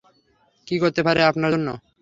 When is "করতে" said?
0.83-1.01